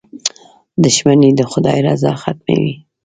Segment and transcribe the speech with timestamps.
[0.83, 2.75] •دښمني د خدای رضا ختموي.